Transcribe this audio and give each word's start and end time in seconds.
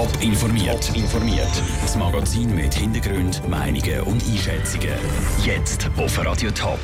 Top 0.00 0.22
informiert. 0.22 0.96
informiert. 0.96 1.62
Das 1.82 1.94
Magazin 1.94 2.54
mit 2.54 2.72
Hintergrund, 2.72 3.46
Meinungen 3.50 4.00
und 4.04 4.22
Einschätzungen. 4.26 4.94
Jetzt 5.44 5.90
auf 5.94 6.24
Radio 6.24 6.50
Top. 6.52 6.78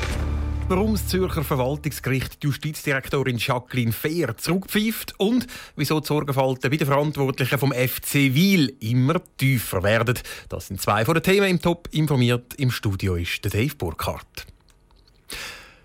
Warum 0.68 0.92
das 0.92 1.08
Zürcher 1.08 1.42
Verwaltungsgericht 1.42 2.42
die 2.42 2.48
Justizdirektorin 2.48 3.38
Jacqueline 3.38 3.92
Fehr 3.92 4.36
zurückpfeift 4.36 5.14
und 5.16 5.46
wieso 5.76 6.00
die 6.00 6.06
Sorgenfalten 6.06 6.70
bei 6.70 6.76
den 6.76 6.86
Verantwortlichen 6.86 7.58
vom 7.58 7.72
FC 7.72 8.34
Wiel 8.34 8.76
immer 8.80 9.22
tiefer 9.38 9.82
werden. 9.82 10.18
Das 10.50 10.66
sind 10.66 10.82
zwei 10.82 11.06
von 11.06 11.14
den 11.14 11.22
Themen 11.22 11.48
im 11.48 11.62
Top 11.62 11.88
informiert. 11.92 12.52
Im 12.58 12.70
Studio 12.70 13.14
ist 13.14 13.42
der 13.42 13.50
Dave 13.50 13.76
Burkhardt 13.76 14.46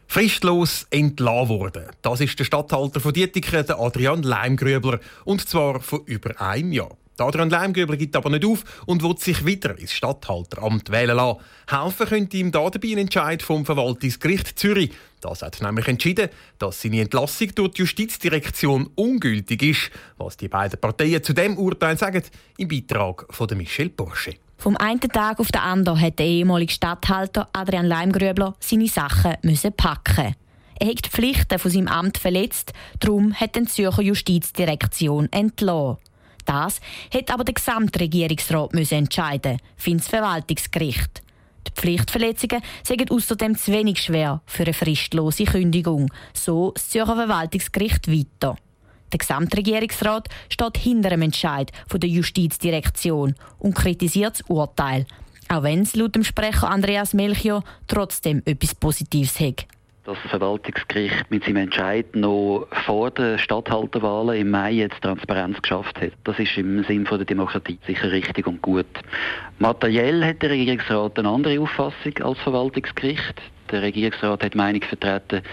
fristlos 0.05 0.85
entlassen 0.89 1.47
worden. 1.47 1.85
Das 2.01 2.19
ist 2.19 2.37
der 2.37 2.43
Statthalter 2.43 2.99
von 2.99 3.13
Dietiken, 3.13 3.71
Adrian 3.71 4.23
Leimgrübler, 4.23 4.99
und 5.23 5.47
zwar 5.47 5.79
vor 5.79 6.01
über 6.05 6.41
einem 6.41 6.73
Jahr. 6.73 6.97
Adrian 7.21 7.49
Leimgrübler 7.49 7.97
gibt 7.97 8.15
aber 8.15 8.29
nicht 8.29 8.45
auf 8.45 8.63
und 8.85 9.03
will 9.03 9.17
sich 9.17 9.45
wieder 9.45 9.77
ins 9.77 9.93
Statthalteramt 9.93 10.91
wählen 10.91 11.15
lassen. 11.15 11.39
Helfen 11.69 12.07
könnte 12.07 12.37
ihm 12.37 12.51
da 12.51 12.69
dabei 12.69 12.89
ein 12.89 12.97
Entscheid 12.99 13.41
vom 13.41 13.65
Verwaltungsgericht 13.65 14.59
Zürich. 14.59 14.91
Das 15.21 15.41
hat 15.41 15.61
nämlich 15.61 15.87
entschieden, 15.87 16.29
dass 16.57 16.81
seine 16.81 17.01
Entlassung 17.01 17.53
durch 17.55 17.71
die 17.73 17.81
Justizdirektion 17.81 18.89
ungültig 18.95 19.63
ist. 19.63 19.91
Was 20.17 20.37
die 20.37 20.47
beiden 20.47 20.79
Parteien 20.79 21.23
zu 21.23 21.33
dem 21.33 21.57
Urteil 21.57 21.97
sagen, 21.97 22.23
im 22.57 22.67
Beitrag 22.67 23.25
von 23.29 23.47
Michel 23.55 23.89
Porsche. 23.89 24.35
Vom 24.57 24.77
einen 24.77 24.99
Tag 24.99 25.39
auf 25.39 25.51
den 25.51 25.61
anderen 25.61 25.99
hat 25.99 26.19
der 26.19 26.27
ehemalige 26.27 26.71
Stadthalter 26.71 27.49
Adrian 27.51 27.87
Leimgrübler 27.87 28.55
seine 28.59 28.87
Sachen 28.87 29.35
müssen 29.41 29.73
packen. 29.73 30.35
Er 30.79 30.87
hat 30.87 31.05
die 31.05 31.09
Pflichten 31.09 31.59
von 31.59 31.69
seinem 31.69 31.87
Amt 31.87 32.17
verletzt, 32.17 32.73
darum 32.99 33.33
hat 33.33 33.55
die 33.55 33.65
Zürcher 33.65 34.01
Justizdirektion 34.01 35.31
entlassen. 35.31 35.97
Das 36.45 36.81
hat 37.13 37.31
aber 37.31 37.43
der 37.43 37.53
Gesamtregierungsrat 37.53 38.73
müssen 38.73 38.99
entscheiden, 38.99 39.59
findet 39.77 40.05
das 40.05 40.09
Verwaltungsgericht. 40.09 41.21
Die 41.67 41.71
Pflichtverletzungen 41.79 42.61
sind 42.83 43.11
außerdem 43.11 43.55
zu 43.55 43.71
wenig 43.71 44.01
schwer 44.01 44.41
für 44.45 44.63
eine 44.63 44.73
fristlose 44.73 45.45
Kündigung, 45.45 46.11
so 46.33 46.71
das 46.71 46.89
Zürcher 46.89 47.15
Verwaltungsgericht 47.15 48.07
weiter. 48.07 48.55
Der 49.11 49.19
Gesamtregierungsrat 49.19 50.29
steht 50.49 50.77
hinter 50.77 51.09
dem 51.09 51.21
Entscheid 51.21 51.71
der 51.93 52.09
Justizdirektion 52.09 53.35
und 53.59 53.75
kritisiert 53.75 54.39
das 54.39 54.49
Urteil, 54.49 55.05
auch 55.49 55.63
wenn 55.63 55.81
es 55.81 55.95
laut 55.95 56.15
dem 56.15 56.23
Sprecher 56.23 56.69
Andreas 56.69 57.13
Melchior 57.13 57.63
trotzdem 57.87 58.41
etwas 58.45 58.73
Positives 58.73 59.39
hat 59.39 59.65
dass 60.03 60.17
das 60.23 60.31
Verwaltungsgericht 60.31 61.29
mit 61.29 61.43
seinem 61.43 61.57
Entscheid 61.57 62.15
noch 62.15 62.67
vor 62.85 63.11
den 63.11 63.37
Stadthalterwahlen 63.37 64.41
im 64.41 64.49
Mai 64.49 64.71
jetzt 64.71 65.01
Transparenz 65.01 65.61
geschafft 65.61 66.01
hat. 66.01 66.13
Das 66.23 66.39
ist 66.39 66.57
im 66.57 66.83
Sinn 66.85 67.03
der 67.03 67.25
Demokratie 67.25 67.77
sicher 67.85 68.11
richtig 68.11 68.47
und 68.47 68.61
gut. 68.63 68.87
Materiell 69.59 70.25
hat 70.25 70.41
der 70.41 70.49
Regierungsrat 70.49 71.19
eine 71.19 71.29
andere 71.29 71.59
Auffassung 71.59 72.17
als 72.23 72.39
Verwaltungsgericht. 72.39 73.41
Der 73.71 73.83
Regierungsrat 73.83 74.43
hat 74.43 74.53
die 74.53 74.57
Meinung 74.57 74.81
vertreten, 74.81 75.43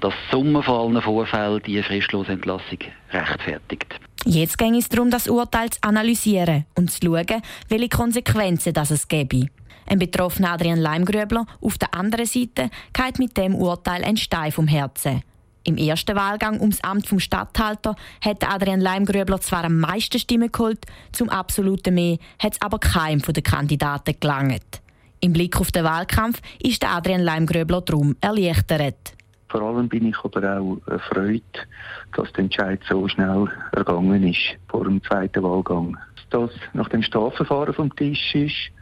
dass 0.00 0.12
die 0.12 0.36
Summe 0.36 0.62
von 0.62 0.94
allen 0.94 1.02
Vorfällen 1.02 1.62
die 1.62 1.82
fristlose 1.82 2.32
Entlassung 2.32 2.78
rechtfertigt. 3.10 3.98
Jetzt 4.26 4.58
ging 4.58 4.74
es 4.74 4.88
darum, 4.88 5.10
das 5.10 5.28
Urteil 5.28 5.70
zu 5.70 5.78
analysieren 5.82 6.66
und 6.76 6.90
zu 6.90 6.98
schauen, 7.04 7.42
welche 7.68 7.88
Konsequenzen 7.88 8.72
das 8.72 8.90
es 8.90 9.08
gäbe. 9.08 9.48
Ein 9.86 9.98
betroffener 9.98 10.52
Adrian 10.52 10.78
Leimgrübler 10.78 11.46
auf 11.60 11.78
der 11.78 11.94
anderen 11.94 12.26
Seite 12.26 12.70
geht 12.92 13.18
mit 13.18 13.36
dem 13.36 13.54
Urteil 13.54 14.04
ein 14.04 14.16
Stein 14.16 14.52
vom 14.52 14.66
Herzen. 14.66 15.22
Im 15.66 15.78
ersten 15.78 16.14
Wahlgang 16.14 16.60
ums 16.60 16.82
Amt 16.82 17.06
vom 17.06 17.18
Statthalter 17.18 17.96
hat 18.22 18.46
Adrian 18.46 18.80
Leimgrübler 18.80 19.40
zwar 19.40 19.64
am 19.64 19.80
meisten 19.80 20.18
Stimmen 20.18 20.52
geholt, 20.52 20.84
zum 21.12 21.30
absoluten 21.30 21.94
Mehr 21.94 22.18
hat 22.38 22.52
es 22.52 22.62
aber 22.62 22.78
keinem 22.78 23.20
den 23.20 23.42
Kandidaten 23.42 24.14
gelangt. 24.20 24.82
Im 25.20 25.32
Blick 25.32 25.58
auf 25.58 25.72
den 25.72 25.84
Wahlkampf 25.84 26.42
ist 26.62 26.84
Adrian 26.84 27.22
Leimgröbler 27.22 27.80
darum 27.80 28.14
erleichtert. 28.20 29.14
Vor 29.48 29.62
allem 29.62 29.88
bin 29.88 30.06
ich 30.06 30.16
aber 30.22 30.58
auch 30.58 30.78
erfreut, 30.86 31.66
dass 32.14 32.30
der 32.32 32.44
Entscheid 32.44 32.80
so 32.86 33.08
schnell 33.08 33.48
ergangen 33.72 34.22
ist 34.28 34.58
vor 34.68 34.84
dem 34.84 35.02
zweiten 35.02 35.42
Wahlgang. 35.42 35.96
Dass 36.28 36.50
das 36.50 36.60
nach 36.74 36.90
dem 36.90 37.02
Strafverfahren 37.02 37.72
vom 37.72 37.94
Tisch 37.96 38.34
ist 38.34 38.73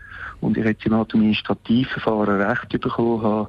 und 0.43 0.59
ich 0.59 0.65
jetzt 0.65 0.85
im 0.85 0.95
Administrativverfahren 0.95 2.43
Recht 2.43 2.69
bekommen 2.81 3.23
habe, 3.23 3.49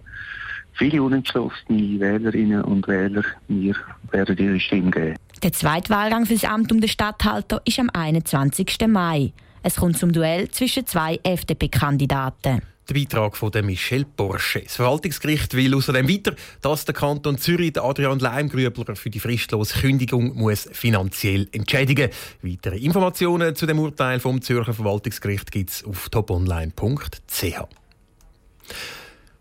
viele 0.73 1.03
unentschlossene 1.03 1.99
Wählerinnen 1.99 2.61
und 2.63 2.87
Wähler 2.87 3.23
mir 3.47 3.75
werden 4.11 4.37
ihre 4.37 4.59
Stimme 4.59 4.91
geben. 4.91 5.15
Der 5.41 5.51
zweite 5.51 5.89
Wahlgang 5.89 6.25
für 6.25 6.33
das 6.33 6.45
Amt 6.45 6.71
um 6.71 6.79
den 6.79 6.89
Stadthalter 6.89 7.61
ist 7.65 7.79
am 7.79 7.89
21. 7.91 8.77
Mai. 8.87 9.33
Es 9.61 9.75
kommt 9.75 9.97
zum 9.97 10.11
Duell 10.11 10.49
zwischen 10.51 10.85
zwei 10.85 11.19
FDP-Kandidaten. 11.23 12.61
Der 12.89 12.95
Beitrag 12.95 13.37
von 13.37 13.51
Michel 13.63 14.03
Porsche. 14.03 14.61
Das 14.61 14.75
Verwaltungsgericht 14.75 15.53
will 15.53 15.73
außerdem 15.73 16.09
weiter, 16.09 16.35
dass 16.61 16.83
der 16.83 16.93
Kanton 16.93 17.37
Zürich 17.37 17.81
Adrian 17.81 18.19
Leimgrübler 18.19 18.95
für 18.95 19.09
die 19.09 19.21
fristlose 19.21 19.79
Kündigung 19.79 20.35
muss 20.35 20.67
finanziell 20.71 21.47
entschädigen 21.53 22.09
muss. 22.41 22.53
Weitere 22.53 22.77
Informationen 22.77 23.55
zu 23.55 23.65
dem 23.65 23.79
Urteil 23.79 24.19
vom 24.19 24.41
Zürcher 24.41 24.73
Verwaltungsgericht 24.73 25.51
gibt 25.51 25.69
es 25.69 25.85
auf 25.85 26.09
toponline.ch. 26.09 27.43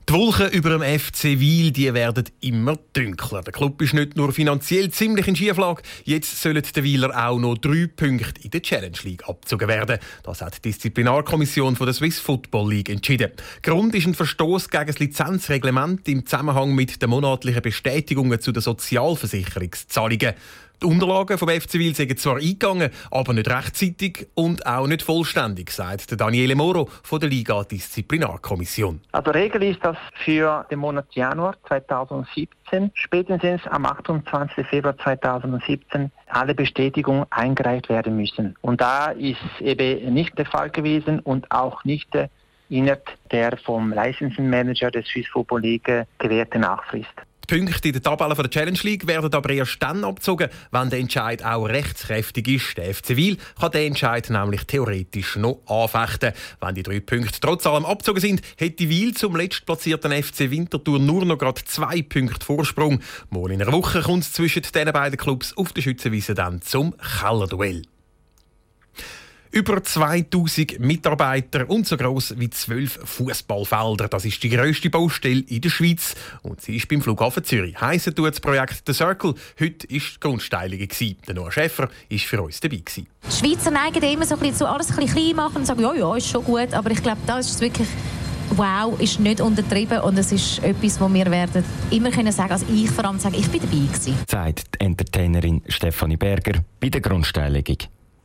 Die 0.08 0.14
Wolken 0.14 0.50
über 0.50 0.70
dem 0.70 0.82
FC 0.82 1.38
Wiel 1.38 1.70
die 1.70 1.94
werden 1.94 2.24
immer 2.40 2.76
dunkler. 2.92 3.42
Der 3.42 3.52
Club 3.52 3.80
ist 3.82 3.94
nicht 3.94 4.16
nur 4.16 4.32
finanziell 4.32 4.90
ziemlich 4.90 5.28
in 5.28 5.36
Schieflage, 5.36 5.82
jetzt 6.04 6.42
sollen 6.42 6.62
die 6.74 6.82
Wieler 6.82 7.28
auch 7.28 7.38
noch 7.38 7.56
drei 7.56 7.86
Punkte 7.86 8.40
in 8.42 8.50
der 8.50 8.62
Challenge 8.62 8.96
League 9.04 9.28
abgezogen 9.28 9.68
werden. 9.68 9.98
Das 10.24 10.40
hat 10.42 10.56
die 10.56 10.70
Disziplinarkommission 10.70 11.76
der 11.76 11.92
Swiss 11.92 12.18
Football 12.18 12.70
League 12.70 12.90
entschieden. 12.90 13.30
Grund 13.62 13.94
ist 13.94 14.06
ein 14.06 14.14
Verstoß 14.14 14.70
gegen 14.70 14.86
das 14.86 14.98
Lizenzreglement 14.98 16.08
im 16.08 16.26
Zusammenhang 16.26 16.74
mit 16.74 17.00
den 17.00 17.10
monatlichen 17.10 17.62
Bestätigungen 17.62 18.40
zu 18.40 18.50
den 18.50 18.62
Sozialversicherungszahlungen. 18.62 20.34
Die 20.82 20.88
Unterlagen 20.88 21.38
vom 21.38 21.48
FC 21.48 21.74
Wil 21.74 21.94
sind 21.94 22.18
zwar 22.18 22.38
eingegangen, 22.38 22.90
aber 23.12 23.32
nicht 23.34 23.48
rechtzeitig 23.48 24.26
und 24.34 24.66
auch 24.66 24.88
nicht 24.88 25.02
vollständig, 25.02 25.70
sagt 25.70 26.20
Daniele 26.20 26.56
Moro 26.56 26.88
von 27.04 27.20
der 27.20 27.28
Liga 27.28 27.62
Disziplinarkommission. 27.62 29.00
Also 29.12 29.30
Regel 29.30 29.62
ist, 29.62 29.84
dass 29.84 29.96
für 30.24 30.66
den 30.72 30.80
Monat 30.80 31.06
Januar 31.12 31.54
2017 31.68 32.90
spätestens 32.94 33.64
am 33.68 33.86
28. 33.86 34.66
Februar 34.66 34.98
2017 34.98 36.10
alle 36.26 36.52
Bestätigungen 36.52 37.26
eingereicht 37.30 37.88
werden 37.88 38.16
müssen. 38.16 38.56
Und 38.60 38.80
da 38.80 39.12
ist 39.12 39.38
eben 39.60 40.12
nicht 40.12 40.36
der 40.36 40.46
Fall 40.46 40.70
gewesen 40.70 41.20
und 41.20 41.48
auch 41.52 41.84
nicht 41.84 42.08
innerhalb 42.70 43.08
der 43.30 43.56
vom 43.56 43.92
Licensing 43.92 44.50
Manager 44.50 44.90
des 44.90 45.06
Swiss 45.06 45.28
Football 45.28 45.60
League 45.60 46.06
gewährte 46.18 46.58
Nachfrist. 46.58 47.14
Die 47.52 47.58
Punkte 47.58 47.88
in 47.88 47.92
der 47.92 48.02
Tabelle 48.02 48.34
der 48.34 48.48
Challenge 48.48 48.78
League 48.82 49.06
werden 49.06 49.34
aber 49.34 49.50
erst 49.50 49.76
dann 49.82 50.04
abgezogen, 50.04 50.48
wenn 50.70 50.88
der 50.88 51.00
Entscheid 51.00 51.44
auch 51.44 51.66
rechtskräftig 51.66 52.48
ist. 52.48 52.78
Der 52.78 52.94
FC 52.94 53.10
Wil 53.10 53.36
kann 53.60 53.72
den 53.72 53.88
Entscheid 53.88 54.30
nämlich 54.30 54.64
theoretisch 54.64 55.36
noch 55.36 55.60
anfechten. 55.66 56.32
Wenn 56.60 56.74
die 56.74 56.82
drei 56.82 57.00
Punkte 57.00 57.40
trotz 57.42 57.66
allem 57.66 57.84
abgezogen 57.84 58.20
sind, 58.20 58.40
hätte 58.56 58.88
Wil 58.88 59.12
zum 59.12 59.36
letztplatzierten 59.36 60.12
FC 60.12 60.50
Winterthur 60.50 60.98
nur 60.98 61.26
noch 61.26 61.36
gerade 61.36 61.62
zwei 61.66 62.00
Punkte 62.00 62.46
Vorsprung. 62.46 63.00
Mal 63.28 63.50
in 63.50 63.60
einer 63.60 63.72
Woche 63.72 64.00
kommt 64.00 64.22
es 64.22 64.32
zwischen 64.32 64.62
diesen 64.62 64.90
beiden 64.90 65.18
Clubs 65.18 65.54
auf 65.54 65.74
der 65.74 65.82
Schützenwiese 65.82 66.32
dann 66.32 66.62
zum 66.62 66.94
Kellerduell. 66.96 67.82
Über 69.54 69.82
2000 69.82 70.80
Mitarbeiter 70.80 71.68
und 71.68 71.86
so 71.86 71.98
groß 71.98 72.36
wie 72.38 72.48
zwölf 72.48 72.98
Fußballfelder. 73.04 74.08
Das 74.08 74.24
ist 74.24 74.42
die 74.42 74.48
grösste 74.48 74.88
Baustelle 74.88 75.44
in 75.46 75.60
der 75.60 75.68
Schweiz. 75.68 76.14
Und 76.40 76.62
sie 76.62 76.76
ist 76.76 76.88
beim 76.88 77.02
Flughafen 77.02 77.44
Zürich. 77.44 77.78
Heissen 77.78 78.14
tut 78.14 78.32
das 78.32 78.40
Projekt 78.40 78.82
The 78.86 78.94
Circle. 78.94 79.34
Heute 79.60 79.90
war 79.90 79.98
die 79.98 80.20
Grundsteilung. 80.20 80.88
Der 81.28 81.34
Noah 81.34 81.52
Schäfer 81.52 81.90
war 81.90 82.18
für 82.18 82.42
uns 82.42 82.60
dabei. 82.60 82.82
Die 82.96 83.06
Schweizer 83.30 83.70
neigen 83.70 84.02
immer 84.02 84.24
so 84.24 84.36
ein 84.36 84.40
bisschen 84.40 84.56
zu 84.56 84.66
alles 84.66 84.88
ein 84.88 84.96
bisschen 84.96 85.16
klein 85.16 85.36
machen 85.36 85.56
und 85.56 85.66
sagen, 85.66 85.82
ja, 85.82 85.92
ja, 85.92 86.16
ist 86.16 86.28
schon 86.28 86.44
gut. 86.44 86.72
Aber 86.72 86.90
ich 86.90 87.02
glaube, 87.02 87.20
da 87.26 87.38
ist 87.38 87.50
es 87.50 87.60
wirklich 87.60 87.88
wow, 88.56 88.98
ist 88.98 89.20
nicht 89.20 89.42
untertrieben 89.42 90.00
und 90.00 90.16
es 90.16 90.32
ist 90.32 90.62
etwas, 90.62 90.98
wo 90.98 91.12
wir 91.12 91.30
werden 91.30 91.62
immer 91.90 92.10
können 92.10 92.32
sagen, 92.32 92.52
also 92.52 92.64
ich 92.72 92.90
vor 92.90 93.04
allem 93.04 93.18
sagen, 93.18 93.34
ich 93.38 93.48
bin 93.50 93.60
dabei 93.60 93.86
gewesen. 93.86 94.14
Sagt 94.26 94.74
die 94.74 94.80
Entertainerin 94.80 95.60
Stefanie 95.68 96.16
Berger 96.16 96.64
bei 96.80 96.88
der 96.88 97.02
Grundsteinlegung. 97.02 97.76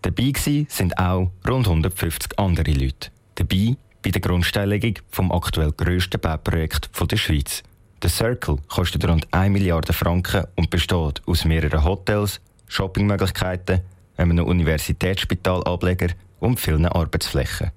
Dabei 0.01 0.33
sind 0.69 0.97
auch 0.97 1.31
rund 1.47 1.67
150 1.67 2.37
andere 2.37 2.71
Leute. 2.71 3.09
Dabei 3.35 3.75
bei 4.03 4.11
der 4.11 4.21
Grundsteinlegung 4.21 4.99
vom 5.09 5.31
aktuell 5.31 5.71
grössten 5.71 6.19
Bauprojekt 6.21 6.89
der 7.09 7.17
Schweiz. 7.17 7.63
Der 8.01 8.09
Circle 8.09 8.57
kostet 8.67 9.07
rund 9.07 9.27
1 9.33 9.51
Milliarde 9.51 9.91
Franken 9.91 10.45
und 10.55 10.69
besteht 10.69 11.21
aus 11.25 11.45
mehreren 11.45 11.83
Hotels, 11.83 12.39
Shoppingmöglichkeiten, 12.67 13.81
einem 14.17 14.39
Universitätsspitalableger 14.39 16.09
und 16.39 16.59
vielen 16.59 16.85
Arbeitsflächen. 16.85 17.71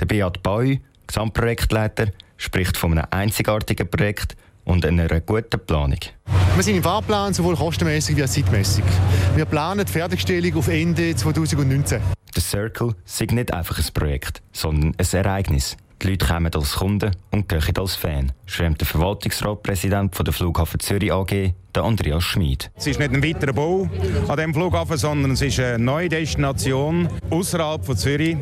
Der 0.00 0.06
Beat 0.06 0.42
Bau, 0.42 0.64
Gesamtprojektleiter, 1.06 2.08
spricht 2.36 2.76
von 2.76 2.92
einem 2.92 3.06
einzigartigen 3.10 3.88
Projekt, 3.88 4.36
und 4.66 4.84
einer 4.84 5.20
guten 5.20 5.58
Planung. 5.66 5.98
Wir 6.54 6.62
sind 6.62 6.76
im 6.76 6.82
Fahrplan 6.82 7.32
sowohl 7.32 7.56
kostenmäßig 7.56 8.16
wie 8.16 8.24
auch 8.24 8.28
zeitmäßig. 8.28 8.84
Wir 9.34 9.46
planen 9.46 9.86
die 9.86 9.92
Fertigstellung 9.92 10.54
auf 10.56 10.68
Ende 10.68 11.14
2019. 11.14 12.00
Der 12.34 12.42
Circle 12.42 12.94
sei 13.04 13.26
nicht 13.30 13.54
einfach 13.54 13.78
ein 13.78 13.84
Projekt, 13.94 14.42
sondern 14.52 14.94
ein 14.98 15.06
Ereignis. 15.12 15.76
Die 16.02 16.08
Leute 16.10 16.26
kommen 16.26 16.54
als 16.54 16.74
Kunden 16.74 17.10
und 17.30 17.48
gehen 17.48 17.78
als 17.78 17.94
Fan, 17.94 18.32
schwärmt 18.44 18.80
der 18.80 18.86
Verwaltungsratpräsident 18.86 20.14
der 20.26 20.34
Flughafen 20.34 20.78
Zürich 20.78 21.10
AG, 21.10 21.54
der 21.74 21.84
Andreas 21.84 22.22
Schmid. 22.22 22.70
Es 22.76 22.86
ist 22.86 22.98
nicht 22.98 23.12
ein 23.12 23.22
weiterer 23.22 23.54
Bau 23.54 23.88
an 24.28 24.36
diesem 24.36 24.52
Flughafen, 24.52 24.98
sondern 24.98 25.30
es 25.30 25.40
ist 25.40 25.58
eine 25.58 25.78
neue 25.78 26.10
Destination 26.10 27.08
außerhalb 27.30 27.84
von 27.84 27.96
Zürich 27.96 28.36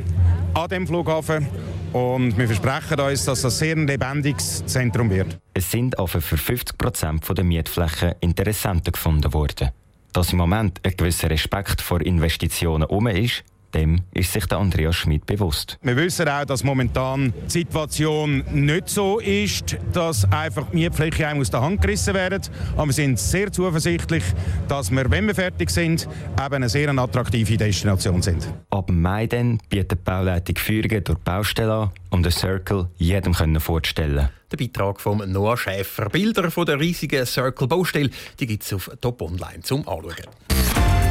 an 0.55 0.69
diesem 0.69 0.87
Flughafen. 0.89 1.47
Und 1.95 2.37
wir 2.37 2.49
versprechen 2.49 2.99
uns, 2.99 3.25
dass 3.25 3.43
das 3.43 3.57
sehr 3.57 3.77
ein 3.77 3.87
lebendiges 3.87 4.67
Zentrum 4.67 5.11
wird. 5.11 5.39
Es 5.55 5.71
sind 5.71 5.97
aber 5.97 6.09
für 6.09 6.37
50 6.37 6.77
Prozent 6.77 7.25
der 7.39 7.45
Mietflächen 7.45 8.15
Interessenten 8.19 8.91
gefunden 8.91 9.33
worden. 9.33 9.71
Dass 10.13 10.33
im 10.33 10.39
Moment 10.39 10.81
ein 10.83 10.97
gewisser 10.97 11.31
Respekt 11.31 11.81
vor 11.81 12.01
Investitionen 12.01 12.83
um 12.89 13.07
ist, 13.07 13.45
dem 13.75 14.01
ist 14.13 14.33
sich 14.33 14.47
der 14.47 14.59
Andreas 14.59 14.97
Schmidt 14.97 15.27
bewusst. 15.27 15.79
Wir 15.83 15.97
wissen 15.97 16.29
auch, 16.29 16.45
dass 16.45 16.65
momentan 16.65 17.35
die 17.47 17.51
Situation 17.51 18.45
nicht 18.53 18.89
so 18.89 19.19
ist, 19.19 19.77
dass 19.93 20.25
einfach 20.33 20.67
die 20.71 20.77
Mietfläche 20.77 21.27
einem 21.27 21.41
aus 21.41 21.51
der 21.51 21.61
Hand 21.61 21.83
gerissen 21.83 22.15
werden. 22.15 22.41
Aber 22.77 22.87
wir 22.87 22.93
sind 22.93 23.19
sehr 23.19 23.53
zuversichtlich, 23.53 24.25
dass 24.69 24.91
wir, 24.91 25.11
wenn 25.11 25.27
wir 25.27 25.35
fertig 25.35 25.71
sind, 25.71 26.09
eben 26.39 26.55
eine 26.55 26.69
sehr 26.69 26.89
attraktive 26.89 27.57
Destination 27.57 28.23
sind. 28.23 28.49
Ab 28.71 28.91
Mai 28.91 29.27
dann 29.27 29.59
bietet 29.69 29.93
die 29.93 30.05
Bauleitung 30.05 30.57
Führungen 30.57 31.03
durch 31.03 31.19
die 31.19 31.25
Baustelle 31.25 31.73
an, 31.73 31.91
um 32.11 32.23
den 32.23 32.33
Circle 32.33 32.89
jedem 32.97 33.35
vorzustellen 33.61 34.29
Der 34.51 34.57
Beitrag 34.57 35.01
von 35.01 35.31
Noah 35.31 35.57
Schäfer. 35.57 36.09
Bilder 36.09 36.51
von 36.51 36.67
der 36.67 36.79
riesigen 36.79 37.27
Circle-Baustelle 37.27 38.11
gibt 38.37 38.63
es 38.63 38.73
auf 38.73 38.91
Top 39.01 39.21
Online 39.21 39.61
zum 39.63 39.87
Anschauen. 39.89 40.84